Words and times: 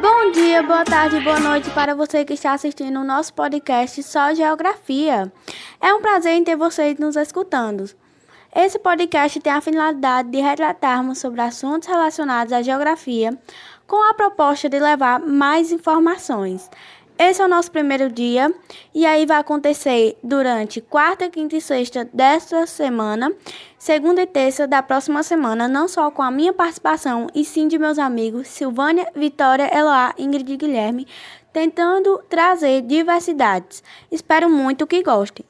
Bom 0.00 0.30
dia, 0.32 0.62
boa 0.62 0.84
tarde, 0.84 1.20
boa 1.20 1.40
noite 1.40 1.70
para 1.70 1.94
você 1.94 2.24
que 2.24 2.34
está 2.34 2.52
assistindo 2.52 3.00
o 3.00 3.04
nosso 3.04 3.32
podcast 3.34 4.02
Só 4.02 4.34
Geografia. 4.34 5.32
É 5.80 5.94
um 5.94 6.00
prazer 6.00 6.32
em 6.34 6.44
ter 6.44 6.56
vocês 6.56 6.98
nos 6.98 7.16
escutando. 7.16 7.88
Esse 8.54 8.78
podcast 8.78 9.40
tem 9.40 9.52
a 9.52 9.60
finalidade 9.60 10.30
de 10.30 10.40
retratarmos 10.40 11.18
sobre 11.18 11.40
assuntos 11.40 11.88
relacionados 11.88 12.52
à 12.52 12.62
geografia, 12.62 13.36
com 13.86 14.08
a 14.08 14.14
proposta 14.14 14.68
de 14.68 14.78
levar 14.78 15.18
mais 15.18 15.72
informações. 15.72 16.70
Esse 17.16 17.40
é 17.40 17.44
o 17.44 17.48
nosso 17.48 17.70
primeiro 17.70 18.10
dia 18.10 18.52
e 18.92 19.06
aí 19.06 19.24
vai 19.24 19.38
acontecer 19.38 20.18
durante 20.20 20.80
quarta, 20.80 21.30
quinta 21.30 21.54
e 21.56 21.60
sexta 21.60 22.04
desta 22.12 22.66
semana, 22.66 23.32
segunda 23.78 24.20
e 24.20 24.26
terça 24.26 24.66
da 24.66 24.82
próxima 24.82 25.22
semana, 25.22 25.68
não 25.68 25.86
só 25.86 26.10
com 26.10 26.22
a 26.22 26.30
minha 26.30 26.52
participação 26.52 27.28
e 27.32 27.44
sim 27.44 27.68
de 27.68 27.78
meus 27.78 28.00
amigos 28.00 28.48
Silvânia, 28.48 29.08
Vitória, 29.14 29.70
Eloá, 29.72 30.12
Ingrid 30.18 30.52
e 30.52 30.56
Guilherme, 30.56 31.06
tentando 31.52 32.20
trazer 32.28 32.82
diversidades. 32.82 33.80
Espero 34.10 34.50
muito 34.50 34.84
que 34.84 35.00
gostem. 35.00 35.46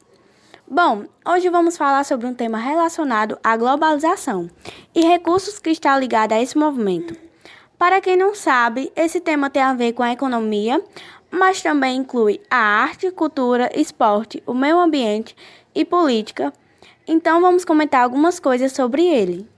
Bom, 0.68 1.04
hoje 1.26 1.48
vamos 1.48 1.78
falar 1.78 2.04
sobre 2.04 2.26
um 2.26 2.34
tema 2.34 2.58
relacionado 2.58 3.38
à 3.42 3.56
globalização 3.56 4.50
e 4.94 5.00
recursos 5.00 5.58
que 5.58 5.70
estão 5.70 5.98
ligados 5.98 6.36
a 6.36 6.42
esse 6.42 6.58
movimento. 6.58 7.16
Para 7.78 8.00
quem 8.00 8.16
não 8.16 8.34
sabe, 8.34 8.92
esse 8.94 9.20
tema 9.20 9.50
tem 9.50 9.60
a 9.60 9.74
ver 9.74 9.92
com 9.92 10.02
a 10.02 10.12
economia, 10.12 10.82
mas 11.34 11.60
também 11.60 11.96
inclui 11.98 12.40
a 12.48 12.56
arte, 12.56 13.10
cultura, 13.10 13.68
esporte, 13.74 14.40
o 14.46 14.54
meio 14.54 14.78
ambiente 14.78 15.34
e 15.74 15.84
política. 15.84 16.52
Então 17.06 17.40
vamos 17.40 17.64
comentar 17.64 18.04
algumas 18.04 18.38
coisas 18.38 18.72
sobre 18.72 19.04
ele. 19.04 19.48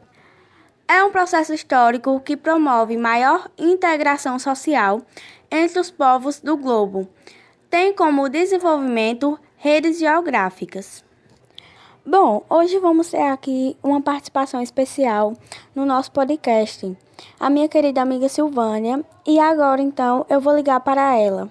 É 0.89 1.05
um 1.05 1.11
processo 1.11 1.53
histórico 1.53 2.19
que 2.21 2.37
promove 2.37 2.97
maior 2.97 3.51
integração 3.59 4.39
social 4.39 5.03
entre 5.51 5.79
os 5.79 5.91
povos 5.91 6.41
do 6.41 6.57
globo. 6.57 7.07
Tem 7.69 7.93
como 7.93 8.29
desenvolvimento 8.29 9.39
redes 9.59 9.99
geográficas. 9.99 11.05
Bom, 12.07 12.45
hoje 12.49 12.79
vamos 12.79 13.11
ter 13.11 13.21
aqui 13.21 13.77
uma 13.83 14.01
participação 14.01 14.63
especial 14.63 15.35
no 15.75 15.85
nosso 15.85 16.13
podcast, 16.13 16.97
a 17.39 17.51
minha 17.51 17.69
querida 17.69 18.01
amiga 18.01 18.29
Silvânia, 18.29 19.05
e 19.27 19.41
agora 19.41 19.83
então 19.83 20.25
eu 20.31 20.41
vou 20.41 20.55
ligar 20.55 20.81
para 20.81 21.19
ela. 21.19 21.51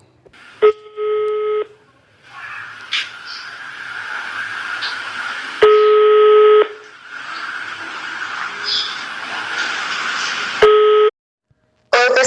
Oi, 11.96 12.26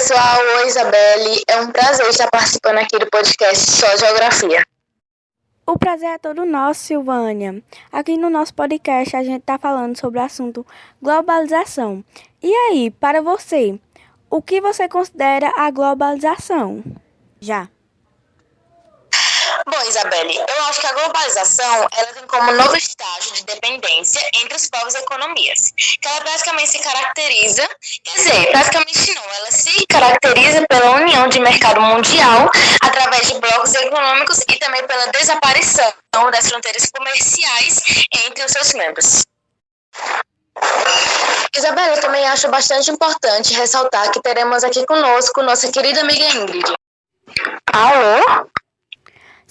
Isabelle. 0.65 1.41
É 1.47 1.59
um 1.61 1.71
prazer 1.71 2.07
estar 2.07 2.29
participando 2.29 2.77
aqui 2.79 2.97
do 2.97 3.09
podcast 3.09 3.71
Só 3.71 3.97
Geografia. 3.97 4.63
O 5.65 5.77
prazer 5.77 6.09
é 6.09 6.17
todo 6.17 6.45
nosso, 6.45 6.81
Silvânia. 6.81 7.61
Aqui 7.91 8.17
no 8.17 8.29
nosso 8.29 8.53
podcast 8.53 9.15
a 9.15 9.23
gente 9.23 9.41
está 9.41 9.57
falando 9.57 9.97
sobre 9.97 10.19
o 10.19 10.23
assunto 10.23 10.65
globalização. 11.01 12.03
E 12.41 12.51
aí, 12.51 12.89
para 12.89 13.21
você, 13.21 13.79
o 14.29 14.41
que 14.41 14.59
você 14.59 14.87
considera 14.87 15.53
a 15.55 15.69
globalização? 15.69 16.83
Já. 17.39 17.69
Bom, 19.69 19.81
Isabelle, 19.87 20.35
eu 20.35 20.63
acho 20.65 20.81
que 20.81 20.87
a 20.87 20.93
globalização 20.93 21.87
ela 21.95 22.07
tem 22.13 22.25
como 22.25 22.51
novo 22.53 22.75
estágio 22.75 23.33
de 23.33 23.43
dependência 23.43 24.19
entre 24.41 24.55
os 24.55 24.67
povos 24.67 24.95
e 24.95 24.97
economias, 24.97 25.71
que 26.01 26.07
ela 26.07 26.21
basicamente 26.21 26.71
se 26.71 26.79
caracteriza, 26.79 27.69
quer 28.03 28.15
dizer, 28.15 28.51
praticamente 28.51 29.13
não, 29.13 29.23
ela 29.23 29.51
se 29.51 29.85
caracteriza 29.87 30.65
pela 30.67 30.91
união 30.95 31.27
de 31.27 31.39
mercado 31.39 31.81
mundial 31.81 32.49
através 32.81 33.27
de 33.27 33.39
blocos 33.39 33.75
econômicos 33.75 34.39
e 34.49 34.55
também 34.55 34.85
pela 34.87 35.05
desaparição 35.07 35.93
das 36.31 36.49
fronteiras 36.49 36.89
comerciais 36.89 37.83
entre 38.25 38.43
os 38.45 38.51
seus 38.51 38.73
membros. 38.73 39.23
Isabelle, 41.55 41.95
eu 41.95 42.01
também 42.01 42.25
acho 42.27 42.49
bastante 42.49 42.89
importante 42.89 43.53
ressaltar 43.53 44.09
que 44.11 44.21
teremos 44.21 44.63
aqui 44.63 44.83
conosco 44.87 45.43
nossa 45.43 45.71
querida 45.71 46.01
amiga 46.01 46.25
Ingrid. 46.35 46.73
Alô? 47.71 48.49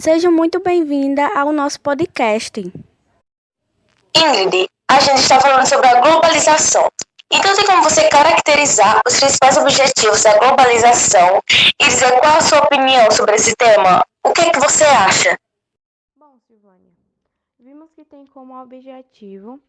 Seja 0.01 0.31
muito 0.31 0.61
bem-vinda 0.61 1.27
ao 1.37 1.53
nosso 1.53 1.81
podcast. 1.81 2.61
Ingrid, 4.15 4.69
a 4.89 5.01
gente 5.01 5.19
está 5.19 5.41
falando 5.41 5.67
sobre 5.67 5.89
a 5.89 6.01
globalização. 6.01 6.89
Então, 7.29 7.53
tem 7.57 7.67
como 7.67 7.83
você 7.83 8.09
caracterizar 8.09 9.01
os 9.05 9.19
principais 9.19 9.57
objetivos 9.57 10.23
da 10.23 10.39
globalização 10.39 11.41
e 11.51 11.85
dizer 11.85 12.17
qual 12.21 12.37
a 12.37 12.41
sua 12.41 12.61
opinião 12.61 13.11
sobre 13.11 13.35
esse 13.35 13.57
tema? 13.57 14.07
O 14.25 14.33
que, 14.33 14.43
é 14.43 14.51
que 14.51 14.61
você 14.61 14.85
acha? 14.85 15.37
Bom, 16.17 16.39
Silvânia, 16.47 16.93
vimos 17.59 17.91
que 17.93 18.05
tem 18.05 18.25
como 18.25 18.55
objetivo 18.55 19.61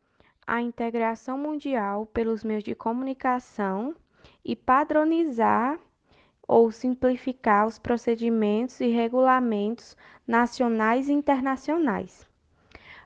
a 0.46 0.62
integração 0.62 1.40
mundial 1.40 2.06
pelos 2.06 2.44
meios 2.44 2.64
de 2.64 2.76
comunicação 2.76 3.96
e 4.46 4.56
padronizar 4.56 5.80
ou 6.50 6.72
simplificar 6.72 7.68
os 7.68 7.78
procedimentos 7.78 8.80
e 8.80 8.88
regulamentos 8.88 9.96
nacionais 10.28 11.08
e 11.08 11.14
internacionais, 11.14 12.28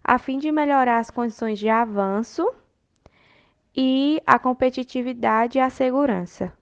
a 0.01 0.17
fim 0.17 0.39
de 0.39 0.49
melhorar 0.49 0.99
as 0.99 1.11
condições 1.11 1.59
de 1.59 1.67
avanço 1.67 2.49
e 3.75 4.21
a 4.25 4.39
competitividade 4.39 5.57
e 5.57 5.61
a 5.61 5.69
segurança. 5.69 6.53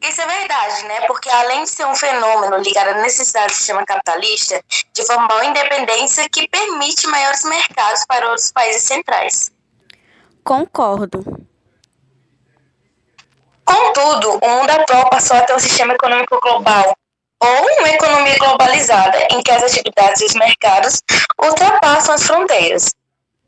Isso 0.00 0.20
é 0.20 0.26
verdade, 0.26 0.84
né? 0.86 1.06
Porque 1.06 1.30
além 1.30 1.62
de 1.62 1.70
ser 1.70 1.86
um 1.86 1.94
fenômeno 1.94 2.56
ligado 2.56 2.88
à 2.88 2.94
necessidade 2.94 3.52
do 3.52 3.56
sistema 3.56 3.86
capitalista 3.86 4.60
de 4.92 5.06
formar 5.06 5.36
uma 5.36 5.44
independência 5.44 6.28
que 6.28 6.48
permite 6.48 7.06
maiores 7.06 7.44
mercados 7.44 8.04
para 8.06 8.26
outros 8.26 8.50
países 8.50 8.82
centrais. 8.82 9.52
Concordo. 10.42 11.46
Contudo, 13.64 14.38
o 14.42 14.48
mundo 14.48 14.70
atual 14.70 15.08
passou 15.10 15.36
a 15.36 15.42
ter 15.42 15.54
um 15.54 15.58
sistema 15.58 15.94
econômico 15.94 16.40
global, 16.40 16.96
ou 17.40 17.78
uma 17.78 17.88
economia 17.88 18.36
globalizada, 18.38 19.26
em 19.30 19.42
que 19.42 19.50
as 19.50 19.62
atividades 19.62 20.20
e 20.20 20.26
os 20.26 20.34
mercados 20.34 21.00
ultrapassam 21.42 22.14
as 22.14 22.22
fronteiras, 22.22 22.94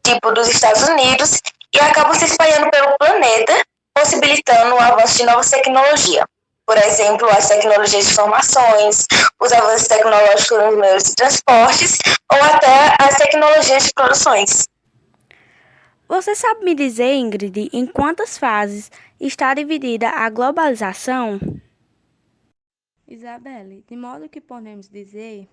tipo 0.02 0.32
dos 0.32 0.48
Estados 0.48 0.88
Unidos, 0.88 1.40
e 1.74 1.80
acabam 1.80 2.14
se 2.14 2.24
espalhando 2.24 2.70
pelo 2.70 2.96
planeta, 2.98 3.52
possibilitando 3.94 4.74
o 4.74 4.80
avanço 4.80 5.18
de 5.18 5.24
novas 5.24 5.50
tecnologias. 5.50 6.24
Por 6.66 6.78
exemplo, 6.78 7.28
as 7.28 7.46
tecnologias 7.46 8.06
de 8.06 8.12
informações, 8.12 9.06
os 9.38 9.52
avanços 9.52 9.86
tecnológicos 9.86 10.58
nos 10.58 10.76
meios 10.78 11.04
de 11.04 11.14
transportes, 11.14 11.98
ou 12.32 12.42
até 12.42 12.96
as 12.98 13.16
tecnologias 13.16 13.84
de 13.84 13.92
produções. 13.92 14.66
Você 16.08 16.34
sabe 16.34 16.64
me 16.64 16.74
dizer, 16.74 17.14
Ingrid, 17.14 17.70
em 17.72 17.86
quantas 17.86 18.38
fases 18.38 18.90
está 19.26 19.54
dividida 19.54 20.10
a 20.10 20.28
globalização? 20.28 21.40
Isabelle, 23.08 23.82
de 23.88 23.96
modo 23.96 24.28
que 24.28 24.38
podemos 24.38 24.86
dizer, 24.86 25.48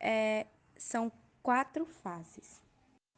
é, 0.00 0.46
são 0.78 1.12
quatro 1.42 1.84
fases. 1.84 2.62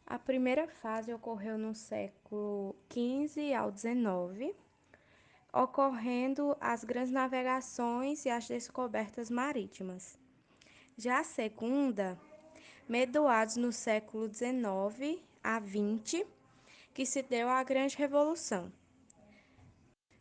A 0.04 0.18
primeira 0.18 0.66
fase 0.66 1.12
ocorreu 1.12 1.56
no 1.56 1.76
século 1.76 2.74
XV 2.92 3.54
ao 3.54 3.70
XIX, 3.70 4.52
ocorrendo 5.52 6.56
as 6.60 6.82
grandes 6.82 7.12
navegações 7.12 8.24
e 8.24 8.30
as 8.30 8.48
descobertas 8.48 9.30
marítimas. 9.30 10.18
Já 10.96 11.20
a 11.20 11.24
segunda, 11.24 12.18
medoados 12.88 13.56
no 13.56 13.70
século 13.70 14.26
XIX 14.26 15.20
a 15.44 15.60
XX, 15.60 16.26
que 16.92 17.06
se 17.06 17.22
deu 17.22 17.48
à 17.48 17.62
Grande 17.62 17.96
Revolução. 17.96 18.72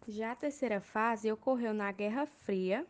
Já 0.10 0.32
a 0.32 0.36
terceira 0.36 0.80
fase 0.80 1.30
ocorreu 1.30 1.74
na 1.74 1.92
Guerra 1.92 2.26
Fria, 2.26 2.88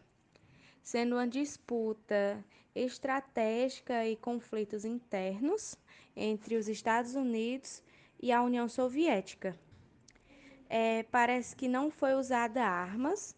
sendo 0.84 1.16
uma 1.16 1.28
disputa 1.28 2.46
estratégica 2.76 4.06
e 4.06 4.16
conflitos 4.16 4.86
internos 4.86 5.76
entre 6.16 6.56
os 6.56 6.68
Estados 6.68 7.16
Unidos 7.16 7.82
e 8.22 8.32
a 8.32 8.44
União 8.44 8.70
Soviética. 8.70 9.58
É, 10.70 11.02
parece 11.04 11.56
que 11.56 11.68
não 11.68 11.90
foi 11.90 12.14
usada 12.14 12.64
armas, 12.64 13.36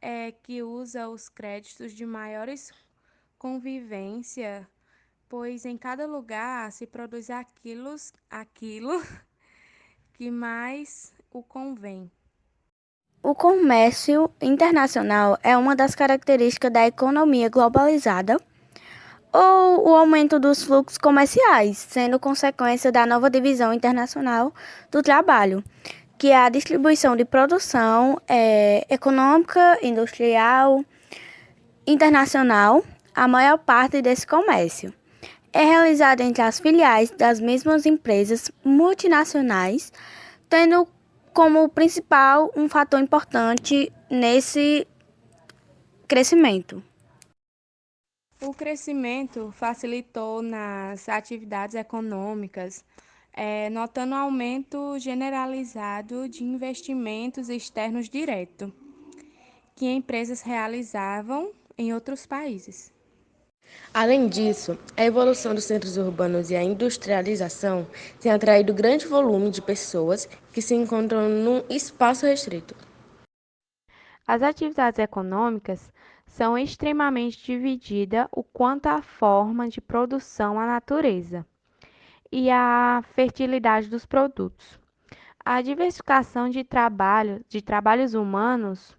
é, 0.00 0.30
que 0.30 0.62
usa 0.62 1.08
os 1.08 1.28
créditos 1.28 1.92
de 1.92 2.06
maiores 2.06 2.72
convivência, 3.38 4.68
pois 5.28 5.64
em 5.64 5.76
cada 5.76 6.06
lugar 6.06 6.70
se 6.72 6.86
produz 6.86 7.30
aquilo, 7.30 7.94
aquilo 8.30 8.92
que 10.14 10.30
mais 10.30 11.12
o 11.30 11.42
convém. 11.42 12.10
O 13.22 13.34
comércio 13.34 14.30
internacional 14.40 15.36
é 15.42 15.56
uma 15.56 15.74
das 15.74 15.94
características 15.94 16.72
da 16.72 16.86
economia 16.86 17.48
globalizada 17.48 18.36
ou 19.32 19.88
o 19.88 19.94
aumento 19.94 20.38
dos 20.38 20.62
fluxos 20.62 20.96
comerciais, 20.96 21.78
sendo 21.78 22.18
consequência 22.18 22.92
da 22.92 23.04
nova 23.04 23.28
divisão 23.28 23.72
internacional 23.72 24.54
do 24.90 25.02
trabalho, 25.02 25.64
que 26.16 26.30
é 26.30 26.36
a 26.36 26.48
distribuição 26.48 27.16
de 27.16 27.24
produção 27.24 28.20
é, 28.26 28.86
econômica, 28.88 29.78
industrial, 29.82 30.84
internacional, 31.86 32.84
a 33.14 33.26
maior 33.26 33.58
parte 33.58 34.00
desse 34.00 34.26
comércio. 34.26 34.94
É 35.52 35.64
realizada 35.64 36.22
entre 36.22 36.42
as 36.42 36.60
filiais 36.60 37.10
das 37.10 37.40
mesmas 37.40 37.84
empresas 37.84 38.50
multinacionais, 38.64 39.92
tendo 40.48 40.86
como 41.38 41.68
principal 41.68 42.50
um 42.56 42.68
fator 42.68 42.98
importante 42.98 43.92
nesse 44.10 44.84
crescimento. 46.08 46.82
O 48.42 48.52
crescimento 48.52 49.52
facilitou 49.52 50.42
nas 50.42 51.08
atividades 51.08 51.76
econômicas, 51.76 52.84
é, 53.32 53.70
notando 53.70 54.16
um 54.16 54.18
aumento 54.18 54.98
generalizado 54.98 56.28
de 56.28 56.42
investimentos 56.42 57.48
externos 57.48 58.08
diretos 58.08 58.72
que 59.76 59.86
empresas 59.86 60.42
realizavam 60.42 61.52
em 61.78 61.94
outros 61.94 62.26
países. 62.26 62.92
Além 63.92 64.28
disso, 64.28 64.78
a 64.96 65.04
evolução 65.04 65.54
dos 65.54 65.64
centros 65.64 65.96
urbanos 65.96 66.50
e 66.50 66.56
a 66.56 66.62
industrialização 66.62 67.86
têm 68.20 68.30
atraído 68.30 68.74
grande 68.74 69.06
volume 69.06 69.50
de 69.50 69.62
pessoas 69.62 70.26
que 70.52 70.62
se 70.62 70.74
encontram 70.74 71.28
num 71.28 71.64
espaço 71.68 72.26
restrito. 72.26 72.74
As 74.26 74.42
atividades 74.42 74.98
econômicas 74.98 75.90
são 76.26 76.56
extremamente 76.56 77.42
divididas 77.44 78.28
o 78.30 78.44
quanto 78.44 78.86
à 78.86 79.00
forma 79.00 79.68
de 79.68 79.80
produção 79.80 80.60
à 80.60 80.66
natureza 80.66 81.44
e 82.30 82.50
à 82.50 83.02
fertilidade 83.14 83.88
dos 83.88 84.04
produtos. 84.04 84.78
A 85.42 85.62
diversificação 85.62 86.50
de 86.50 86.62
trabalho 86.62 87.42
de 87.48 87.62
trabalhos 87.62 88.12
humanos 88.12 88.94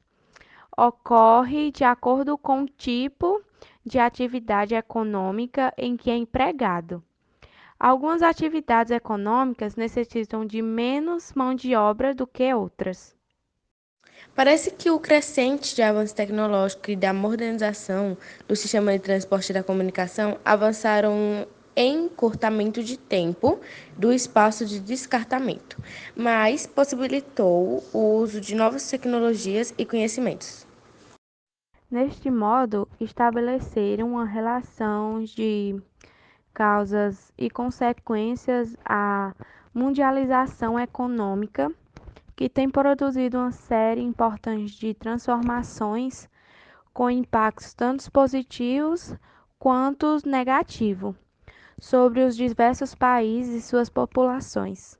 ocorre 0.75 1.71
de 1.71 1.83
acordo 1.83 2.37
com 2.37 2.63
o 2.63 2.65
tipo 2.65 3.43
de 3.85 3.99
atividade 3.99 4.75
econômica 4.75 5.73
em 5.77 5.95
que 5.95 6.09
é 6.09 6.15
empregado. 6.15 7.03
Algumas 7.79 8.21
atividades 8.21 8.91
econômicas 8.91 9.75
necessitam 9.75 10.45
de 10.45 10.61
menos 10.61 11.33
mão 11.33 11.55
de 11.55 11.75
obra 11.75 12.13
do 12.13 12.27
que 12.27 12.53
outras. 12.53 13.15
Parece 14.35 14.71
que 14.71 14.91
o 14.91 14.99
crescente 14.99 15.75
de 15.75 15.81
avanço 15.81 16.13
tecnológico 16.13 16.91
e 16.91 16.95
da 16.95 17.13
modernização 17.13 18.17
do 18.47 18.55
sistema 18.55 18.91
de 18.91 18.99
transporte 18.99 19.49
e 19.49 19.53
da 19.53 19.63
comunicação 19.63 20.37
avançaram 20.43 21.47
em 21.75 22.05
encurtamento 22.05 22.83
de 22.83 22.97
tempo 22.97 23.59
do 23.97 24.11
espaço 24.11 24.65
de 24.65 24.79
descartamento, 24.79 25.81
mas 26.15 26.67
possibilitou 26.67 27.83
o 27.93 28.17
uso 28.17 28.41
de 28.41 28.55
novas 28.55 28.89
tecnologias 28.89 29.73
e 29.77 29.85
conhecimentos. 29.85 30.67
Neste 31.91 32.29
modo, 32.29 32.87
estabeleceram 32.99 34.11
uma 34.11 34.23
relação 34.23 35.23
de 35.23 35.81
causas 36.53 37.33
e 37.35 37.49
consequências 37.49 38.77
à 38.85 39.33
mundialização 39.73 40.79
econômica 40.79 41.73
que 42.35 42.47
tem 42.47 42.69
produzido 42.69 43.39
uma 43.39 43.51
série 43.51 44.01
importante 44.01 44.79
de 44.79 44.93
transformações 44.93 46.29
com 46.93 47.09
impactos 47.09 47.73
tanto 47.73 48.11
positivos 48.11 49.15
quanto 49.57 50.19
negativos 50.27 51.15
sobre 51.79 52.23
os 52.23 52.35
diversos 52.35 52.93
países 52.93 53.63
e 53.63 53.67
suas 53.67 53.89
populações. 53.89 54.98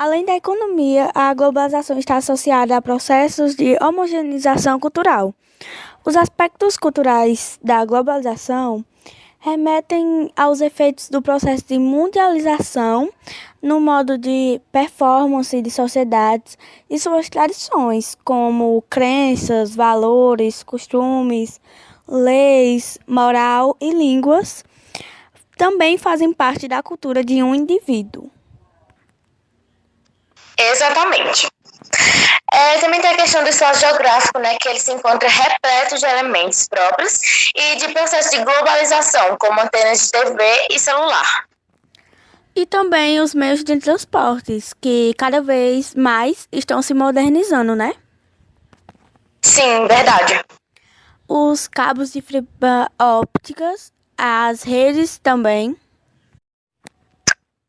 Além 0.00 0.24
da 0.24 0.34
economia, 0.34 1.10
a 1.14 1.34
globalização 1.34 1.98
está 1.98 2.16
associada 2.16 2.74
a 2.74 2.80
processos 2.80 3.54
de 3.54 3.76
homogeneização 3.84 4.80
cultural. 4.80 5.34
Os 6.02 6.16
aspectos 6.16 6.78
culturais 6.78 7.60
da 7.62 7.84
globalização 7.84 8.82
remetem 9.38 10.32
aos 10.34 10.62
efeitos 10.62 11.10
do 11.10 11.20
processo 11.20 11.66
de 11.66 11.78
mundialização 11.78 13.10
no 13.60 13.78
modo 13.78 14.16
de 14.16 14.58
performance 14.72 15.60
de 15.60 15.70
sociedades 15.70 16.56
e 16.88 16.98
suas 16.98 17.28
tradições, 17.28 18.16
como 18.24 18.82
crenças, 18.88 19.76
valores, 19.76 20.62
costumes, 20.62 21.60
leis, 22.08 22.98
moral 23.06 23.76
e 23.78 23.92
línguas, 23.92 24.64
também 25.58 25.98
fazem 25.98 26.32
parte 26.32 26.66
da 26.66 26.82
cultura 26.82 27.22
de 27.22 27.42
um 27.42 27.54
indivíduo. 27.54 28.30
Exatamente. 30.60 31.48
É, 32.52 32.78
também 32.78 33.00
tem 33.00 33.10
a 33.10 33.16
questão 33.16 33.42
do 33.42 33.48
espaço 33.48 33.80
geográfico, 33.80 34.38
né, 34.38 34.56
que 34.60 34.68
ele 34.68 34.80
se 34.80 34.92
encontra 34.92 35.28
repleto 35.28 35.96
de 35.96 36.04
elementos 36.04 36.66
próprios 36.68 37.50
e 37.54 37.76
de 37.76 37.88
processo 37.92 38.30
de 38.30 38.44
globalização, 38.44 39.36
como 39.38 39.60
antenas 39.60 40.00
de 40.00 40.10
TV 40.10 40.66
e 40.70 40.78
celular. 40.78 41.46
E 42.54 42.66
também 42.66 43.20
os 43.20 43.34
meios 43.34 43.62
de 43.62 43.76
transportes, 43.78 44.74
que 44.80 45.14
cada 45.16 45.40
vez 45.40 45.94
mais 45.94 46.48
estão 46.50 46.82
se 46.82 46.92
modernizando, 46.92 47.76
né? 47.76 47.94
Sim, 49.42 49.86
verdade. 49.86 50.44
Os 51.28 51.68
cabos 51.68 52.12
de 52.12 52.20
fibra 52.20 52.90
ópticas, 53.00 53.92
as 54.18 54.64
redes 54.64 55.18
também. 55.18 55.76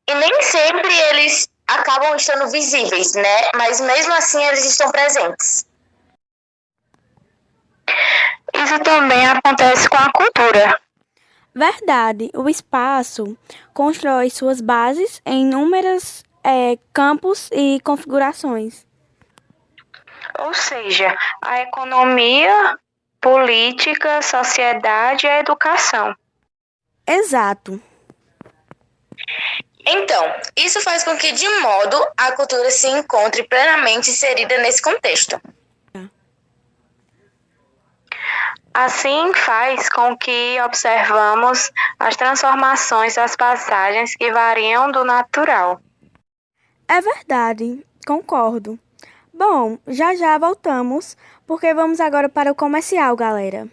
E 0.09 0.15
nem 0.15 0.41
sempre 0.41 0.91
eles 1.11 1.47
acabam 1.79 2.15
estando 2.15 2.49
visíveis, 2.49 3.13
né? 3.13 3.51
Mas 3.55 3.79
mesmo 3.81 4.13
assim 4.13 4.43
eles 4.45 4.65
estão 4.65 4.91
presentes. 4.91 5.65
Isso 8.53 8.79
também 8.79 9.27
acontece 9.27 9.89
com 9.89 9.97
a 9.97 10.11
cultura. 10.11 10.79
Verdade, 11.53 12.29
o 12.33 12.47
espaço 12.47 13.37
constrói 13.73 14.29
suas 14.29 14.61
bases 14.61 15.21
em 15.25 15.41
inúmeros 15.41 16.23
é, 16.43 16.77
campos 16.93 17.49
e 17.51 17.79
configurações. 17.83 18.85
Ou 20.39 20.53
seja, 20.53 21.15
a 21.41 21.61
economia, 21.61 22.77
política, 23.19 24.21
sociedade 24.21 25.25
e 25.25 25.29
a 25.29 25.39
educação. 25.39 26.15
Exato. 27.05 27.81
Então, 29.93 30.23
isso 30.55 30.79
faz 30.79 31.03
com 31.03 31.17
que, 31.17 31.33
de 31.33 31.47
modo, 31.59 32.01
a 32.15 32.31
cultura 32.31 32.71
se 32.71 32.87
encontre 32.87 33.43
plenamente 33.43 34.09
inserida 34.09 34.57
nesse 34.59 34.81
contexto. 34.81 35.39
Assim 38.73 39.33
faz 39.33 39.89
com 39.89 40.15
que 40.17 40.57
observamos 40.61 41.69
as 41.99 42.15
transformações 42.15 43.15
das 43.15 43.35
passagens 43.35 44.15
que 44.15 44.31
variam 44.31 44.89
do 44.93 45.03
natural. 45.03 45.81
É 46.87 47.01
verdade, 47.01 47.85
concordo. 48.07 48.79
Bom, 49.33 49.77
já 49.85 50.15
já 50.15 50.37
voltamos, 50.37 51.17
porque 51.45 51.73
vamos 51.73 51.99
agora 51.99 52.29
para 52.29 52.51
o 52.51 52.55
comercial, 52.55 53.13
galera. 53.13 53.67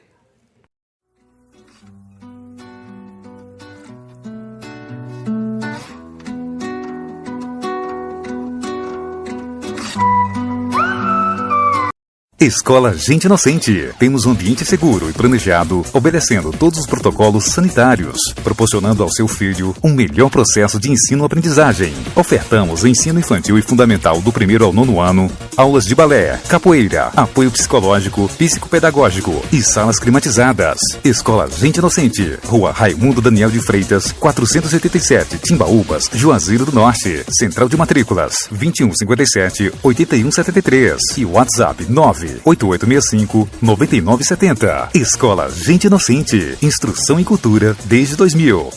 Escola 12.40 12.94
Gente 12.96 13.24
Inocente. 13.24 13.90
Temos 13.98 14.24
um 14.24 14.30
ambiente 14.30 14.64
seguro 14.64 15.10
e 15.10 15.12
planejado, 15.12 15.84
obedecendo 15.92 16.52
todos 16.52 16.78
os 16.78 16.86
protocolos 16.86 17.46
sanitários, 17.46 18.32
proporcionando 18.44 19.02
ao 19.02 19.10
seu 19.10 19.26
filho 19.26 19.74
um 19.82 19.92
melhor 19.92 20.30
processo 20.30 20.78
de 20.78 20.88
ensino-aprendizagem. 20.88 21.92
Ofertamos 22.14 22.84
ensino 22.84 23.18
infantil 23.18 23.58
e 23.58 23.62
fundamental 23.62 24.20
do 24.20 24.30
primeiro 24.30 24.64
ao 24.64 24.72
nono 24.72 25.00
ano, 25.00 25.28
aulas 25.56 25.84
de 25.84 25.96
balé, 25.96 26.40
capoeira, 26.48 27.10
apoio 27.16 27.50
psicológico, 27.50 28.28
psicopedagógico 28.38 29.44
e 29.52 29.60
salas 29.60 29.98
climatizadas. 29.98 30.78
Escola 31.02 31.50
Gente 31.50 31.78
Inocente. 31.78 32.38
Rua 32.44 32.70
Raimundo 32.70 33.20
Daniel 33.20 33.50
de 33.50 33.60
Freitas, 33.60 34.12
487, 34.12 35.38
Timbaúbas, 35.38 36.08
Juazeiro 36.14 36.64
do 36.64 36.70
Norte. 36.70 37.24
Central 37.30 37.68
de 37.68 37.76
matrículas 37.76 38.46
2157 38.52 39.72
8173 39.82 41.02
e 41.16 41.24
WhatsApp 41.24 41.84
9 41.88 42.27
8865 42.44 43.48
9970. 43.62 44.90
Escola 44.94 45.50
Gente 45.50 45.86
Inocente. 45.86 46.56
Instrução 46.62 47.18
em 47.18 47.24
Cultura 47.24 47.76
desde 47.86 48.16
2000. 48.16 48.70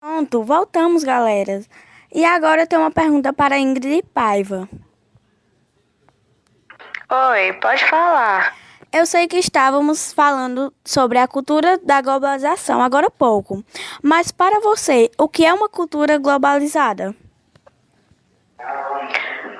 Pronto, 0.00 0.42
voltamos, 0.42 1.04
galera. 1.04 1.62
E 2.12 2.24
agora 2.24 2.62
eu 2.62 2.66
tenho 2.66 2.82
uma 2.82 2.90
pergunta 2.90 3.32
para 3.32 3.58
Ingrid 3.58 4.02
Paiva. 4.14 4.68
Oi, 7.10 7.52
pode 7.54 7.84
falar. 7.84 8.56
Eu 8.94 9.06
sei 9.06 9.26
que 9.26 9.36
estávamos 9.36 10.12
falando 10.12 10.72
sobre 10.84 11.18
a 11.18 11.26
cultura 11.26 11.76
da 11.78 12.00
globalização 12.00 12.80
agora 12.80 13.08
há 13.08 13.10
pouco, 13.10 13.64
mas 14.00 14.30
para 14.30 14.60
você, 14.60 15.10
o 15.18 15.28
que 15.28 15.44
é 15.44 15.52
uma 15.52 15.68
cultura 15.68 16.16
globalizada? 16.16 17.12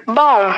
Bom, 0.06 0.54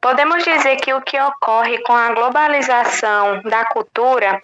podemos 0.00 0.42
dizer 0.42 0.80
que 0.80 0.92
o 0.92 1.00
que 1.00 1.16
ocorre 1.20 1.80
com 1.84 1.92
a 1.92 2.12
globalização 2.12 3.40
da 3.42 3.66
cultura 3.66 4.42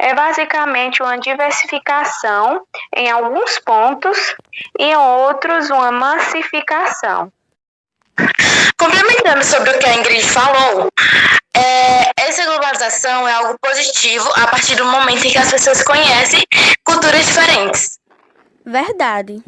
é 0.00 0.12
basicamente 0.12 1.00
uma 1.00 1.16
diversificação 1.16 2.66
em 2.92 3.08
alguns 3.08 3.56
pontos 3.60 4.34
e 4.80 4.82
em 4.82 4.96
outros 4.96 5.70
uma 5.70 5.92
massificação. 5.92 7.32
Complementando 8.76 9.44
sobre 9.44 9.70
o 9.70 9.78
que 9.78 9.86
a 9.86 9.94
Ingrid 9.94 10.28
falou, 10.28 10.88
é, 11.56 12.15
essa 12.36 12.50
globalização 12.50 13.26
é 13.26 13.32
algo 13.32 13.58
positivo 13.58 14.28
a 14.36 14.46
partir 14.46 14.76
do 14.76 14.84
momento 14.84 15.24
em 15.24 15.30
que 15.30 15.38
as 15.38 15.50
pessoas 15.50 15.82
conhecem 15.82 16.42
culturas 16.84 17.24
diferentes. 17.24 17.98
Verdade. 18.62 19.42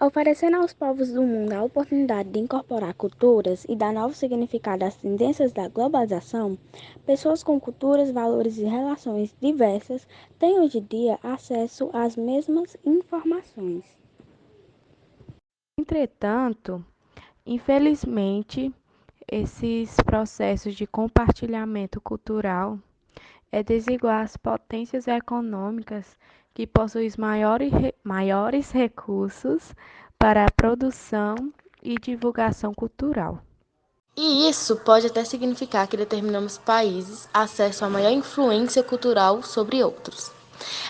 Oferecendo 0.00 0.56
aos 0.56 0.72
povos 0.72 1.12
do 1.12 1.22
mundo 1.22 1.52
a 1.52 1.62
oportunidade 1.62 2.28
de 2.30 2.40
incorporar 2.40 2.92
culturas 2.94 3.64
e 3.68 3.76
dar 3.76 3.92
novo 3.92 4.14
significado 4.14 4.84
às 4.84 4.96
tendências 4.96 5.52
da 5.52 5.68
globalização, 5.68 6.58
pessoas 7.06 7.44
com 7.44 7.60
culturas, 7.60 8.10
valores 8.10 8.58
e 8.58 8.64
relações 8.64 9.32
diversas 9.40 10.08
têm 10.40 10.58
hoje 10.58 10.78
em 10.78 10.84
dia 10.84 11.20
acesso 11.22 11.88
às 11.92 12.16
mesmas 12.16 12.76
informações. 12.84 13.84
Entretanto, 15.78 16.84
infelizmente, 17.46 18.74
esses 19.30 19.96
processos 20.04 20.74
de 20.74 20.86
compartilhamento 20.86 22.00
cultural 22.00 22.78
é 23.50 23.62
desigual 23.62 24.18
às 24.18 24.36
potências 24.36 25.06
econômicas 25.06 26.18
que 26.52 26.66
possuem 26.66 27.10
maiores, 27.18 27.72
maiores 28.02 28.70
recursos 28.70 29.74
para 30.18 30.44
a 30.44 30.50
produção 30.50 31.52
e 31.82 31.96
divulgação 31.96 32.72
cultural. 32.72 33.40
E 34.16 34.48
isso 34.48 34.76
pode 34.76 35.08
até 35.08 35.24
significar 35.24 35.88
que 35.88 35.96
determinamos 35.96 36.56
países 36.56 37.28
acesso 37.34 37.84
a 37.84 37.90
maior 37.90 38.12
influência 38.12 38.82
cultural 38.82 39.42
sobre 39.42 39.82
outros. 39.82 40.30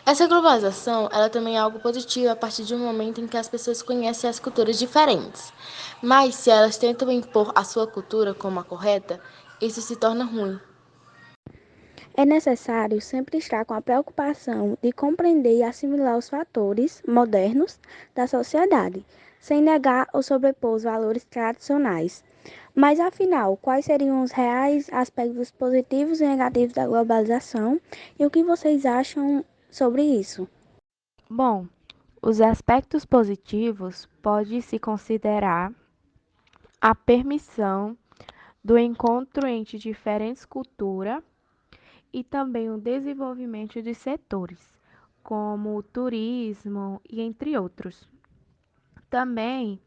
Essa 0.07 0.27
globalização, 0.27 1.09
ela 1.13 1.31
também 1.31 1.57
é 1.57 1.59
algo 1.59 1.81
positivo 1.81 2.31
a 2.31 2.37
partir 2.37 2.65
de 2.65 2.75
um 2.75 2.79
momento 2.79 3.21
em 3.21 3.27
que 3.27 3.37
as 3.37 3.49
pessoas 3.49 3.83
conhecem 3.83 4.29
as 4.29 4.39
culturas 4.39 4.79
diferentes. 4.79 5.53
Mas 6.03 6.35
se 6.35 6.51
elas 6.51 6.77
tentam 6.77 7.11
impor 7.11 7.53
a 7.55 7.65
sua 7.65 7.87
cultura 7.87 8.35
como 8.35 8.61
a 8.61 8.65
correta, 8.65 9.21
isso 9.61 9.81
se 9.81 9.97
torna 9.97 10.25
ruim. 10.25 10.61
É 12.17 12.25
necessário 12.25 13.01
sempre 13.01 13.39
estar 13.39 13.65
com 13.65 13.75
a 13.75 13.83
preocupação 13.83 14.79
de 14.81 14.93
compreender 14.93 15.57
e 15.57 15.63
assimilar 15.65 16.17
os 16.17 16.29
fatores 16.29 17.03
modernos 17.09 17.81
da 18.15 18.27
sociedade, 18.27 19.05
sem 19.41 19.61
negar 19.61 20.07
ou 20.13 20.23
sobrepor 20.23 20.75
os 20.75 20.85
valores 20.85 21.25
tradicionais. 21.25 22.23
Mas 22.75 23.01
afinal, 23.01 23.57
quais 23.57 23.87
seriam 23.87 24.23
os 24.23 24.31
reais 24.31 24.89
aspectos 24.93 25.51
positivos 25.51 26.21
e 26.21 26.27
negativos 26.27 26.75
da 26.75 26.87
globalização 26.87 27.81
e 28.19 28.25
o 28.25 28.31
que 28.31 28.45
vocês 28.45 28.87
acham 28.87 29.45
sobre 29.75 30.05
isso? 30.05 30.49
Bom, 31.29 31.67
os 32.23 32.41
aspectos 32.41 33.05
positivos 33.05 34.07
pode 34.23 34.63
se 34.63 34.79
considerar 34.79 35.73
a 36.81 36.95
permissão 36.95 37.99
do 38.63 38.79
encontro 38.79 39.49
entre 39.49 39.77
diferentes 39.77 40.45
culturas 40.45 41.25
e 42.13 42.23
também 42.23 42.71
o 42.71 42.79
desenvolvimento 42.79 43.83
de 43.83 43.97
setores, 43.97 44.79
como 45.25 45.77
o 45.77 45.83
turismo 45.83 47.01
e 47.11 47.21
entre 47.21 47.59
outros. 47.59 48.09
Também 49.11 49.81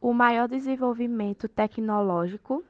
o 0.00 0.14
maior 0.14 0.48
desenvolvimento 0.48 1.46
tecnológico, 1.46 2.64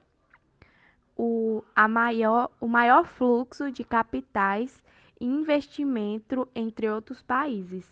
o, 1.17 1.63
a 1.77 1.87
maior, 1.87 2.51
o 2.61 2.67
maior 2.67 3.07
fluxo 3.07 3.71
de 3.71 3.85
capitais 3.85 4.83
investimento 5.21 6.49
entre 6.55 6.89
outros 6.89 7.23
países. 7.23 7.87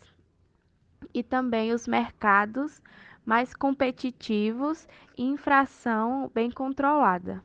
E 1.12 1.22
também 1.22 1.72
os 1.72 1.86
mercados 1.86 2.82
mais 3.24 3.54
competitivos 3.54 4.88
e 5.16 5.22
infração 5.22 6.30
bem 6.34 6.50
controlada. 6.50 7.44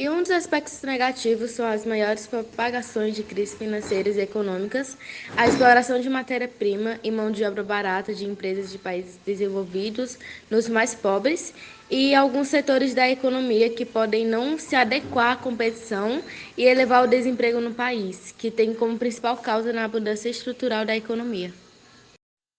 E 0.00 0.08
um 0.08 0.22
dos 0.22 0.30
aspectos 0.30 0.80
negativos 0.82 1.50
são 1.50 1.66
as 1.66 1.84
maiores 1.84 2.24
propagações 2.24 3.16
de 3.16 3.24
crises 3.24 3.58
financeiras 3.58 4.16
e 4.16 4.20
econômicas, 4.20 4.96
a 5.36 5.44
exploração 5.44 5.98
de 5.98 6.08
matéria-prima 6.08 7.00
e 7.02 7.10
mão 7.10 7.32
de 7.32 7.42
obra 7.42 7.64
barata 7.64 8.14
de 8.14 8.24
empresas 8.24 8.70
de 8.70 8.78
países 8.78 9.18
desenvolvidos 9.26 10.16
nos 10.48 10.68
mais 10.68 10.94
pobres 10.94 11.52
e 11.90 12.14
alguns 12.14 12.46
setores 12.46 12.94
da 12.94 13.10
economia 13.10 13.70
que 13.70 13.84
podem 13.84 14.24
não 14.24 14.56
se 14.56 14.76
adequar 14.76 15.32
à 15.32 15.36
competição 15.36 16.22
e 16.56 16.62
elevar 16.62 17.02
o 17.02 17.08
desemprego 17.08 17.60
no 17.60 17.74
país, 17.74 18.30
que 18.30 18.52
tem 18.52 18.72
como 18.74 18.96
principal 18.96 19.36
causa 19.38 19.72
na 19.72 19.88
mudança 19.88 20.28
estrutural 20.28 20.86
da 20.86 20.96
economia. 20.96 21.52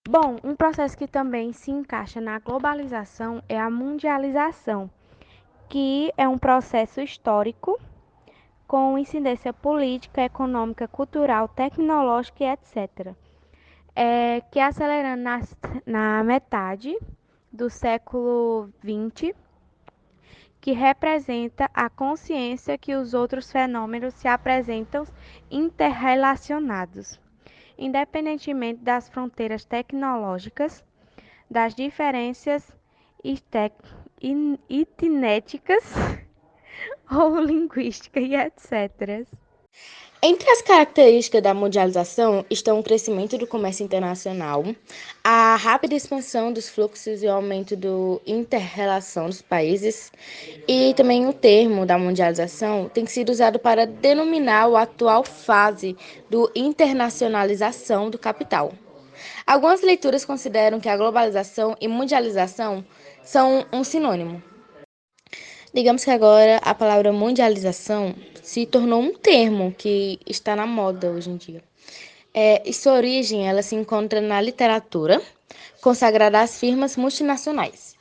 Bom, 0.10 0.36
um 0.44 0.58
processo 0.58 0.98
que 0.98 1.08
também 1.08 1.54
se 1.54 1.72
encaixa 1.72 2.20
na 2.20 2.38
globalização 2.40 3.42
é 3.48 3.58
a 3.58 3.70
mundialização, 3.70 4.90
que 5.70 6.12
é 6.18 6.28
um 6.28 6.38
processo 6.38 7.00
histórico 7.00 7.80
com 8.68 8.98
incidência 8.98 9.54
política, 9.54 10.22
econômica, 10.22 10.88
cultural, 10.88 11.48
tecnológica 11.48 12.44
e 12.44 12.48
etc. 12.48 13.16
É, 13.96 14.42
que 14.52 14.60
acelerando 14.60 15.24
na, 15.24 15.42
na 15.86 16.24
metade 16.24 16.98
do 17.52 17.70
século 17.70 18.70
XX, 18.84 19.34
que 20.60 20.74
representa 20.74 21.70
a 21.74 21.90
consciência 21.90 22.78
que 22.78 22.94
os 22.96 23.14
outros 23.14 23.52
fenômenos 23.52 24.14
se 24.16 24.28
apresentam 24.28 25.06
interrelacionados 25.50 27.20
independentemente 27.80 28.84
das 28.84 29.08
fronteiras 29.08 29.64
tecnológicas, 29.64 30.84
das 31.50 31.74
diferenças 31.74 32.70
etnéticas 34.70 35.84
ou 37.12 37.40
linguísticas 37.40 38.24
e 38.24 38.36
etc. 38.36 39.28
Entre 40.22 40.50
as 40.50 40.62
características 40.62 41.42
da 41.42 41.54
mundialização 41.54 42.46
estão 42.50 42.78
o 42.78 42.84
crescimento 42.84 43.38
do 43.38 43.48
comércio 43.48 43.86
internacional, 43.86 44.66
a 45.24 45.56
rápida 45.56 45.96
expansão 45.96 46.52
dos 46.52 46.68
fluxos 46.68 47.24
e 47.24 47.28
o 47.28 47.32
aumento 47.32 47.74
da 47.74 47.88
inter-relação 48.28 49.28
dos 49.28 49.42
países, 49.42 50.12
e 50.68 50.94
também 50.94 51.26
o 51.26 51.32
termo 51.32 51.86
da 51.86 51.98
mundialização 51.98 52.90
tem 52.90 53.06
sido 53.06 53.30
usado 53.30 53.60
para 53.60 53.88
denominar 53.88 54.66
a 54.66 54.82
atual 54.82 55.24
fase 55.24 55.96
do 56.30 56.52
internacionalização 56.54 58.10
do 58.10 58.20
capital. 58.20 58.74
Algumas 59.48 59.82
leituras 59.82 60.26
consideram 60.26 60.82
que 60.82 60.90
a 60.90 60.98
globalização 60.98 61.78
e 61.80 61.88
mundialização 61.88 62.84
são 63.24 63.66
um 63.72 63.84
sinônimo. 63.84 64.42
Digamos 65.74 66.04
que 66.04 66.10
agora 66.10 66.58
a 66.58 66.74
palavra 66.74 67.14
mundialização 67.14 68.16
se 68.42 68.66
tornou 68.66 69.02
um 69.02 69.14
termo 69.14 69.72
que 69.78 70.20
está 70.26 70.56
na 70.56 70.66
moda 70.66 71.12
hoje 71.12 71.30
em 71.30 71.38
dia. 71.38 71.64
É, 72.34 72.62
e 72.68 72.74
sua 72.74 72.94
origem 72.94 73.48
ela 73.48 73.62
se 73.62 73.76
encontra 73.76 74.22
na 74.22 74.42
literatura, 74.42 75.22
consagrada 75.82 76.42
às 76.42 76.60
firmas 76.60 76.98
multinacionais. 76.98 77.96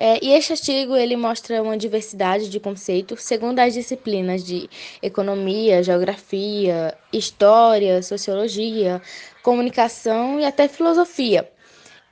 É, 0.00 0.24
e 0.24 0.30
este 0.32 0.52
artigo 0.52 0.94
ele 0.94 1.16
mostra 1.16 1.60
uma 1.60 1.76
diversidade 1.76 2.48
de 2.48 2.60
conceitos 2.60 3.24
segundo 3.24 3.58
as 3.58 3.74
disciplinas 3.74 4.44
de 4.44 4.70
economia, 5.02 5.82
geografia, 5.82 6.96
história, 7.12 8.00
sociologia, 8.00 9.02
comunicação 9.42 10.38
e 10.38 10.44
até 10.44 10.68
filosofia. 10.68 11.50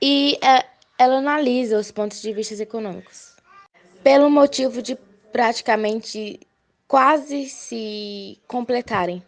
E 0.01 0.37
é, 0.43 0.65
ela 0.97 1.17
analisa 1.17 1.77
os 1.77 1.91
pontos 1.91 2.21
de 2.21 2.33
vista 2.33 2.61
econômicos. 2.61 3.35
Pelo 4.03 4.29
motivo 4.29 4.81
de 4.81 4.95
praticamente 5.31 6.39
quase 6.87 7.47
se 7.47 8.39
completarem. 8.47 9.21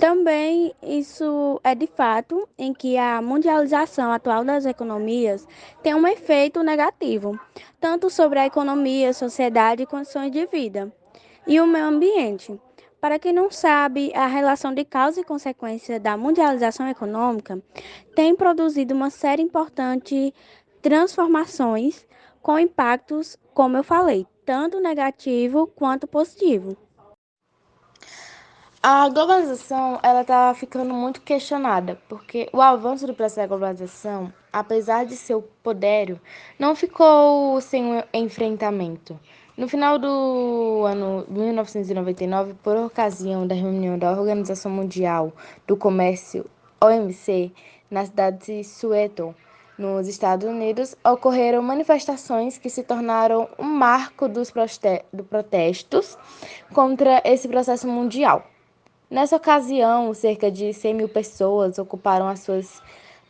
Também 0.00 0.74
isso 0.82 1.60
é 1.62 1.74
de 1.74 1.86
fato 1.86 2.48
em 2.56 2.72
que 2.72 2.96
a 2.96 3.20
mundialização 3.20 4.10
atual 4.10 4.42
das 4.42 4.64
economias 4.64 5.46
tem 5.82 5.94
um 5.94 6.06
efeito 6.06 6.62
negativo, 6.62 7.38
tanto 7.78 8.08
sobre 8.08 8.38
a 8.38 8.46
economia, 8.46 9.12
sociedade 9.12 9.82
e 9.82 9.86
condições 9.86 10.32
de 10.32 10.46
vida, 10.46 10.90
e 11.46 11.60
o 11.60 11.66
meio 11.66 11.84
ambiente. 11.84 12.58
Para 13.02 13.18
quem 13.18 13.32
não 13.32 13.50
sabe, 13.50 14.12
a 14.14 14.28
relação 14.28 14.72
de 14.72 14.84
causa 14.84 15.20
e 15.20 15.24
consequência 15.24 15.98
da 15.98 16.16
mundialização 16.16 16.86
econômica 16.86 17.60
tem 18.14 18.32
produzido 18.36 18.94
uma 18.94 19.10
série 19.10 19.42
importante 19.42 20.32
transformações 20.80 22.06
com 22.40 22.56
impactos, 22.56 23.36
como 23.52 23.76
eu 23.76 23.82
falei, 23.82 24.24
tanto 24.46 24.78
negativo 24.78 25.66
quanto 25.66 26.06
positivo. 26.06 26.76
A 28.80 29.08
globalização 29.08 29.98
ela 30.00 30.20
está 30.20 30.54
ficando 30.54 30.94
muito 30.94 31.22
questionada, 31.22 32.00
porque 32.08 32.48
o 32.52 32.62
avanço 32.62 33.04
do 33.04 33.14
processo 33.14 33.40
da 33.40 33.46
globalização, 33.48 34.32
apesar 34.52 35.06
de 35.06 35.16
seu 35.16 35.42
poder, 35.60 36.20
não 36.56 36.76
ficou 36.76 37.60
sem 37.60 37.84
um 37.84 38.02
enfrentamento. 38.14 39.18
No 39.54 39.68
final 39.68 39.98
do 39.98 40.84
ano 40.86 41.26
1999, 41.28 42.54
por 42.62 42.74
ocasião 42.74 43.46
da 43.46 43.54
reunião 43.54 43.98
da 43.98 44.10
Organização 44.10 44.72
Mundial 44.72 45.30
do 45.66 45.76
Comércio, 45.76 46.46
OMC, 46.80 47.52
na 47.90 48.06
cidade 48.06 48.46
de 48.46 48.64
Soweto, 48.64 49.34
nos 49.76 50.08
Estados 50.08 50.48
Unidos, 50.48 50.96
ocorreram 51.04 51.62
manifestações 51.62 52.56
que 52.56 52.70
se 52.70 52.82
tornaram 52.82 53.46
um 53.58 53.64
marco 53.64 54.26
dos 54.26 54.50
protestos 54.50 56.16
contra 56.72 57.20
esse 57.22 57.46
processo 57.46 57.86
mundial. 57.86 58.46
Nessa 59.10 59.36
ocasião, 59.36 60.14
cerca 60.14 60.50
de 60.50 60.72
100 60.72 60.94
mil 60.94 61.08
pessoas 61.10 61.78
ocuparam 61.78 62.26
as 62.26 62.40
suas 62.40 62.82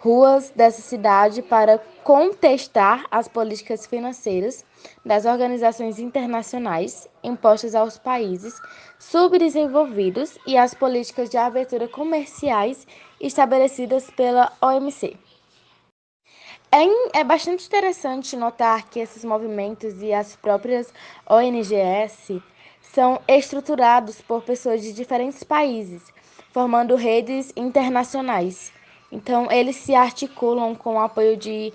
ruas 0.03 0.51
dessa 0.51 0.83
cidade 0.83 1.43
para 1.43 1.79
contestar 2.03 3.07
as 3.09 3.29
políticas 3.29 3.87
financeiras 3.87 4.65
das 5.07 5.25
organizações 5.25 6.01
internacionais 6.01 7.09
impostas 7.23 7.73
aos 7.73 7.99
países 7.99 8.61
subdesenvolvidos 8.99 10.37
e 10.45 10.59
as 10.59 10.75
políticas 10.75 11.31
de 11.31 11.37
abertura 11.37 11.87
comerciais 11.87 12.85
estabelecidas 13.21 14.11
pela 14.11 14.53
OMC. 14.61 15.17
É, 17.15 17.23
bastante 17.23 17.67
interessante 17.67 18.37
notar 18.37 18.88
que 18.88 18.99
esses 18.99 19.25
movimentos 19.25 20.03
e 20.03 20.12
as 20.12 20.35
próprias 20.35 20.93
ONGs 21.31 22.43
são 22.81 23.21
estruturados 23.29 24.21
por 24.21 24.43
pessoas 24.43 24.83
de 24.83 24.93
diferentes 24.93 25.45
países, 25.45 26.03
formando 26.51 26.97
redes 26.97 27.53
internacionais. 27.55 28.73
Então, 29.12 29.53
eles 29.53 29.77
se 29.77 29.94
articulam 29.94 30.75
com 30.75 30.94
o 30.94 30.98
apoio 30.98 31.37
de 31.37 31.70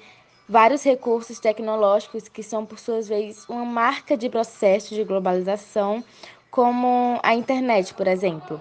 vários 0.49 0.83
recursos 0.83 1.37
tecnológicos 1.37 2.27
que 2.27 2.41
são, 2.41 2.65
por 2.65 2.79
suas 2.79 3.07
vezes, 3.07 3.47
uma 3.47 3.63
marca 3.63 4.17
de 4.17 4.27
processo 4.27 4.95
de 4.95 5.03
globalização, 5.03 6.03
como 6.49 7.19
a 7.21 7.35
internet, 7.35 7.93
por 7.93 8.07
exemplo. 8.07 8.59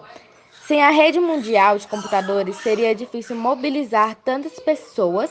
Sem 0.67 0.83
a 0.83 0.91
rede 0.91 1.19
mundial 1.19 1.79
de 1.79 1.89
computadores, 1.89 2.57
seria 2.57 2.95
difícil 2.95 3.35
mobilizar 3.35 4.15
tantas 4.17 4.59
pessoas, 4.59 5.31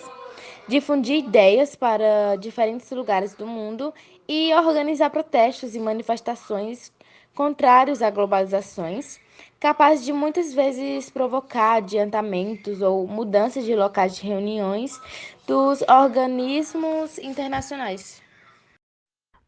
difundir 0.68 1.20
ideias 1.20 1.76
para 1.76 2.38
diferentes 2.38 2.90
lugares 2.90 3.36
do 3.36 3.46
mundo 3.46 3.94
e 4.28 4.54
organizar 4.54 5.10
protestos 5.10 5.76
e 5.76 5.80
manifestações 5.80 6.92
contrários 7.36 8.02
a 8.02 8.10
globalizações, 8.10 9.20
capazes 9.60 10.06
de 10.06 10.14
muitas 10.14 10.54
vezes 10.54 11.10
provocar 11.10 11.76
adiantamentos 11.76 12.82
ou 12.82 13.06
mudanças 13.06 13.66
de 13.66 13.76
locais 13.76 14.16
de 14.16 14.26
reuniões 14.26 15.00
dos 15.46 15.82
organismos 15.84 17.18
internacionais. 17.18 18.22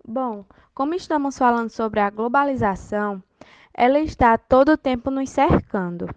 Bom, 0.06 0.46
como 0.74 0.94
estamos 0.94 1.38
falando 1.38 1.70
sobre 1.70 2.00
a 2.00 2.10
globalização, 2.10 3.24
ela 3.74 4.00
está 4.00 4.38
todo 4.38 4.74
o 4.74 4.78
tempo 4.78 5.10
nos 5.10 5.30
cercando, 5.30 6.08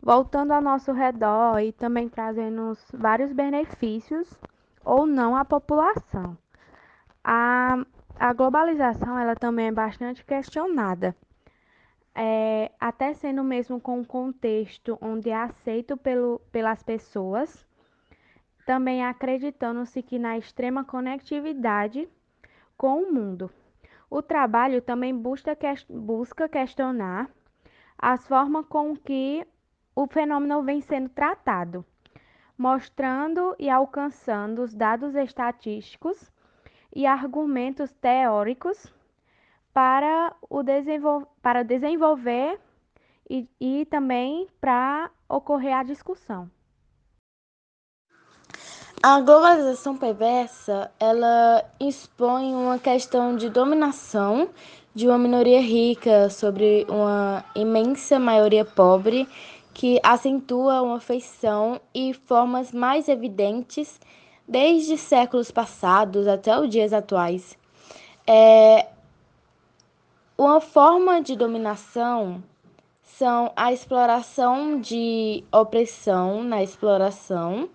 voltando 0.00 0.52
ao 0.52 0.60
nosso 0.60 0.92
redor 0.92 1.58
e 1.60 1.72
também 1.72 2.08
trazendo 2.08 2.76
vários 2.92 3.32
benefícios 3.32 4.28
ou 4.84 5.06
não 5.06 5.36
à 5.36 5.44
população. 5.44 6.36
A 7.24 7.84
a 8.18 8.32
globalização 8.32 9.18
ela 9.18 9.34
também 9.34 9.66
é 9.66 9.72
bastante 9.72 10.24
questionada, 10.24 11.16
é, 12.14 12.70
até 12.78 13.12
sendo 13.12 13.42
mesmo 13.42 13.80
com 13.80 13.98
um 13.98 14.04
contexto 14.04 14.96
onde 15.00 15.30
é 15.30 15.34
aceito 15.36 15.96
pelo, 15.96 16.40
pelas 16.52 16.82
pessoas, 16.82 17.66
também 18.64 19.04
acreditando-se 19.04 20.00
que 20.00 20.18
na 20.18 20.38
extrema 20.38 20.84
conectividade 20.84 22.08
com 22.76 23.02
o 23.02 23.12
mundo. 23.12 23.50
O 24.08 24.22
trabalho 24.22 24.80
também 24.80 25.14
busca, 25.14 25.56
busca 25.90 26.48
questionar 26.48 27.28
as 27.98 28.26
formas 28.28 28.64
com 28.66 28.96
que 28.96 29.44
o 29.94 30.06
fenômeno 30.06 30.62
vem 30.62 30.80
sendo 30.80 31.08
tratado, 31.08 31.84
mostrando 32.56 33.56
e 33.58 33.68
alcançando 33.68 34.62
os 34.62 34.72
dados 34.72 35.16
estatísticos 35.16 36.32
e 36.94 37.06
argumentos 37.06 37.92
teóricos 37.92 38.92
para, 39.72 40.34
o 40.48 40.62
desenvol 40.62 41.26
para 41.42 41.64
desenvolver 41.64 42.60
e, 43.28 43.48
e 43.60 43.84
também 43.86 44.46
para 44.60 45.10
ocorrer 45.28 45.74
a 45.74 45.82
discussão. 45.82 46.48
A 49.02 49.20
globalização 49.20 49.98
perversa, 49.98 50.90
ela 50.98 51.62
expõe 51.78 52.54
uma 52.54 52.78
questão 52.78 53.36
de 53.36 53.50
dominação 53.50 54.48
de 54.94 55.06
uma 55.06 55.18
minoria 55.18 55.60
rica 55.60 56.30
sobre 56.30 56.86
uma 56.88 57.44
imensa 57.54 58.18
maioria 58.18 58.64
pobre 58.64 59.28
que 59.74 60.00
acentua 60.02 60.80
uma 60.80 61.00
feição 61.00 61.80
e 61.92 62.14
formas 62.14 62.72
mais 62.72 63.08
evidentes 63.08 64.00
desde 64.46 64.96
séculos 64.96 65.50
passados 65.50 66.26
até 66.26 66.58
os 66.58 66.68
dias 66.68 66.92
atuais. 66.92 67.56
É, 68.26 68.86
uma 70.36 70.60
forma 70.60 71.20
de 71.20 71.36
dominação 71.36 72.42
são 73.02 73.52
a 73.54 73.72
exploração 73.72 74.80
de 74.80 75.44
opressão 75.52 76.42
na 76.42 76.62
exploração, 76.62 77.68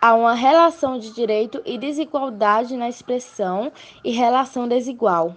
há 0.00 0.14
uma 0.14 0.34
relação 0.34 0.98
de 0.98 1.12
direito 1.12 1.60
e 1.66 1.76
desigualdade 1.76 2.76
na 2.76 2.88
expressão 2.88 3.70
e 4.02 4.10
relação 4.10 4.66
desigual. 4.66 5.36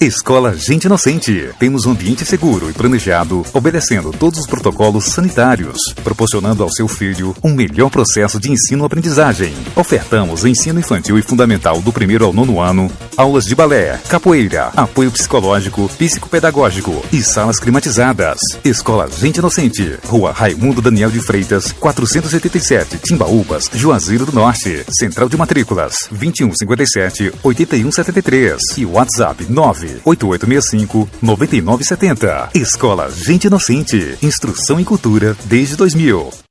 Escola 0.00 0.54
Gente 0.54 0.84
Inocente. 0.84 1.50
Temos 1.58 1.84
um 1.84 1.90
ambiente 1.90 2.24
seguro 2.24 2.70
e 2.70 2.72
planejado, 2.72 3.44
obedecendo 3.52 4.12
todos 4.12 4.38
os 4.38 4.46
protocolos 4.46 5.06
sanitários, 5.06 5.76
proporcionando 6.04 6.62
ao 6.62 6.70
seu 6.70 6.86
filho 6.86 7.34
um 7.42 7.52
melhor 7.52 7.90
processo 7.90 8.38
de 8.38 8.48
ensino-aprendizagem. 8.48 9.52
Ofertamos 9.74 10.44
ensino 10.44 10.78
infantil 10.78 11.18
e 11.18 11.22
fundamental 11.22 11.82
do 11.82 11.92
primeiro 11.92 12.24
ao 12.24 12.32
nono 12.32 12.60
ano, 12.60 12.88
aulas 13.16 13.44
de 13.44 13.56
balé, 13.56 13.98
capoeira, 14.08 14.70
apoio 14.76 15.10
psicológico, 15.10 15.88
psicopedagógico 15.98 17.04
e 17.12 17.20
salas 17.20 17.58
climatizadas. 17.58 18.38
Escola 18.64 19.10
Gente 19.10 19.38
Inocente. 19.38 19.98
Rua 20.06 20.30
Raimundo 20.30 20.80
Daniel 20.80 21.10
de 21.10 21.18
Freitas, 21.20 21.72
487, 21.72 22.98
Timbaúbas, 22.98 23.68
Juazeiro 23.74 24.24
do 24.24 24.32
Norte. 24.32 24.84
Central 24.90 25.28
de 25.28 25.36
matrículas 25.36 26.06
2157 26.12 27.32
8173 27.42 28.78
e 28.78 28.86
WhatsApp 28.86 29.44
9 29.48 29.87
8865 30.04 31.08
9970. 31.22 32.50
Escola 32.54 33.10
Gente 33.10 33.46
Inocente. 33.46 34.18
Instrução 34.22 34.78
em 34.78 34.84
Cultura 34.84 35.36
desde 35.46 35.76
2000. 35.76 36.48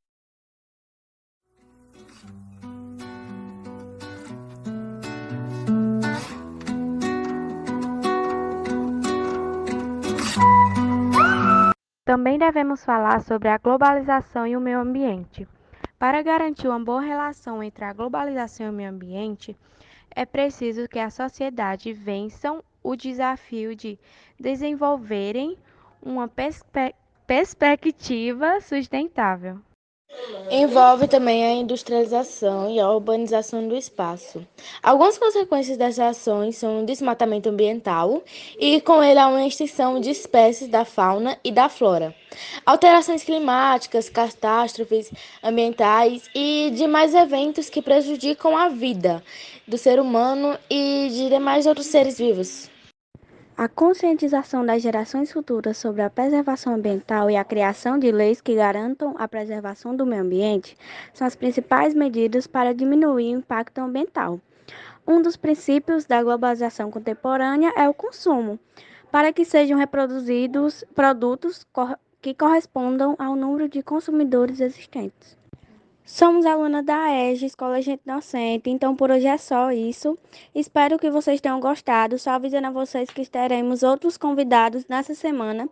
Também 12.07 12.37
devemos 12.39 12.85
falar 12.85 13.21
sobre 13.21 13.49
a 13.49 13.57
globalização 13.57 14.47
e 14.47 14.55
o 14.55 14.61
meio 14.61 14.79
ambiente. 14.79 15.45
Para 15.99 16.21
garantir 16.21 16.67
uma 16.67 16.79
boa 16.79 17.01
relação 17.01 17.61
entre 17.61 17.83
a 17.83 17.91
globalização 17.91 18.67
e 18.67 18.69
o 18.69 18.73
meio 18.73 18.91
ambiente, 18.91 19.57
é 20.15 20.25
preciso 20.25 20.87
que 20.87 20.99
a 20.99 21.09
sociedade 21.09 21.91
vençam 21.91 22.63
o 22.87 22.95
desafio 22.95 23.75
de 23.75 23.99
desenvolverem 24.39 25.57
uma 26.01 26.27
perspe 26.29 26.95
perspectiva 27.25 28.61
sustentável. 28.61 29.59
Envolve 30.49 31.09
também 31.09 31.45
a 31.45 31.51
industrialização 31.51 32.71
e 32.71 32.79
a 32.79 32.89
urbanização 32.89 33.67
do 33.67 33.75
espaço. 33.75 34.47
Algumas 34.81 35.17
consequências 35.17 35.77
dessas 35.77 35.99
ações 35.99 36.55
são 36.55 36.81
o 36.81 36.85
desmatamento 36.85 37.49
ambiental 37.49 38.23
e, 38.57 38.79
com 38.79 39.03
ele, 39.03 39.19
a 39.19 39.45
extinção 39.45 39.99
de 39.99 40.09
espécies 40.09 40.69
da 40.69 40.85
fauna 40.85 41.37
e 41.43 41.51
da 41.51 41.67
flora, 41.67 42.15
alterações 42.65 43.25
climáticas, 43.25 44.07
catástrofes 44.07 45.11
ambientais 45.43 46.23
e 46.33 46.71
demais 46.73 47.13
eventos 47.13 47.69
que 47.69 47.81
prejudicam 47.81 48.55
a 48.55 48.69
vida 48.69 49.21
do 49.67 49.77
ser 49.77 49.99
humano 49.99 50.57
e 50.69 51.09
de 51.11 51.27
demais 51.27 51.67
outros 51.67 51.87
seres 51.87 52.17
vivos. 52.17 52.76
A 53.59 53.67
conscientização 53.67 54.63
das 54.63 54.83
gerações 54.83 55.31
futuras 55.31 55.77
sobre 55.77 56.03
a 56.03 56.11
preservação 56.11 56.75
ambiental 56.75 57.27
e 57.27 57.35
a 57.35 57.43
criação 57.43 57.97
de 57.97 58.11
leis 58.11 58.39
que 58.39 58.53
garantam 58.53 59.15
a 59.17 59.27
preservação 59.27 59.95
do 59.95 60.05
meio 60.05 60.21
ambiente 60.21 60.77
são 61.11 61.25
as 61.25 61.35
principais 61.35 61.95
medidas 61.95 62.45
para 62.45 62.71
diminuir 62.71 63.33
o 63.33 63.39
impacto 63.39 63.79
ambiental. 63.79 64.39
Um 65.07 65.23
dos 65.23 65.35
princípios 65.35 66.05
da 66.05 66.21
globalização 66.21 66.91
contemporânea 66.91 67.73
é 67.75 67.89
o 67.89 67.95
consumo, 67.95 68.59
para 69.11 69.33
que 69.33 69.43
sejam 69.43 69.79
reproduzidos 69.79 70.83
produtos 70.93 71.65
que 72.21 72.35
correspondam 72.35 73.15
ao 73.17 73.35
número 73.35 73.67
de 73.67 73.81
consumidores 73.81 74.59
existentes. 74.59 75.36
Somos 76.07 76.45
alunas 76.45 76.85
da 76.85 77.11
EGE, 77.13 77.47
Escola 77.47 77.81
Gente 77.81 77.99
Inocente, 78.07 78.69
então 78.69 78.95
por 78.95 79.11
hoje 79.11 79.27
é 79.27 79.37
só 79.37 79.73
isso. 79.73 80.17
Espero 80.55 80.97
que 80.97 81.11
vocês 81.11 81.41
tenham 81.41 81.59
gostado. 81.59 82.17
Só 82.17 82.31
avisando 82.31 82.67
a 82.67 82.71
vocês 82.71 83.09
que 83.09 83.25
teremos 83.29 83.83
outros 83.83 84.15
convidados 84.15 84.85
nessa 84.87 85.13
semana. 85.13 85.67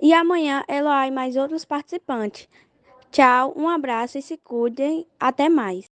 E 0.00 0.12
amanhã, 0.12 0.62
Eloá 0.68 1.08
e 1.08 1.10
mais 1.10 1.34
outros 1.34 1.64
participantes. 1.64 2.48
Tchau, 3.10 3.52
um 3.56 3.68
abraço 3.68 4.16
e 4.16 4.22
se 4.22 4.36
cuidem. 4.36 5.04
Até 5.18 5.48
mais. 5.48 5.90